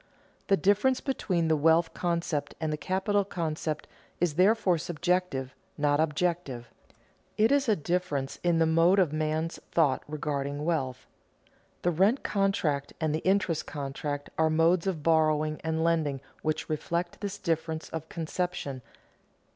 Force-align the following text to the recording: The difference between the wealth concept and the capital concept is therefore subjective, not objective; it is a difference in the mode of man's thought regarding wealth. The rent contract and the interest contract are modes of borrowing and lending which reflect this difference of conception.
The 0.47 0.57
difference 0.57 0.99
between 0.99 1.47
the 1.47 1.55
wealth 1.55 1.93
concept 1.93 2.55
and 2.59 2.73
the 2.73 2.77
capital 2.77 3.23
concept 3.23 3.85
is 4.19 4.33
therefore 4.33 4.79
subjective, 4.79 5.53
not 5.77 5.99
objective; 5.99 6.71
it 7.37 7.51
is 7.51 7.69
a 7.69 7.75
difference 7.75 8.37
in 8.41 8.57
the 8.57 8.65
mode 8.65 8.97
of 8.97 9.13
man's 9.13 9.59
thought 9.71 10.01
regarding 10.07 10.65
wealth. 10.65 11.05
The 11.83 11.91
rent 11.91 12.23
contract 12.23 12.93
and 12.99 13.13
the 13.13 13.19
interest 13.19 13.67
contract 13.67 14.31
are 14.39 14.49
modes 14.49 14.87
of 14.87 15.03
borrowing 15.03 15.61
and 15.63 15.83
lending 15.83 16.19
which 16.41 16.67
reflect 16.67 17.21
this 17.21 17.37
difference 17.37 17.87
of 17.89 18.09
conception. 18.09 18.81